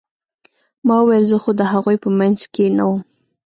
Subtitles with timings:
[0.87, 3.01] ما وويل زه خو د هغوى په منځ کښې نه وم.